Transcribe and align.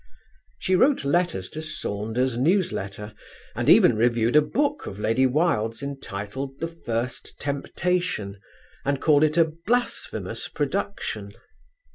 She 0.57 0.75
wrote 0.75 1.05
letters 1.05 1.47
to 1.51 1.61
Saunders 1.61 2.35
Newsletter, 2.35 3.13
and 3.55 3.69
even 3.69 3.95
reviewed 3.95 4.35
a 4.35 4.41
book 4.41 4.87
of 4.87 4.97
Lady 4.99 5.27
Wilde's 5.27 5.83
entitled 5.83 6.59
"The 6.59 6.67
First 6.69 7.39
Temptation," 7.39 8.39
and 8.83 8.99
called 8.99 9.23
it 9.23 9.37
a 9.37 9.45
"blasphemous 9.67 10.47
production." 10.47 11.33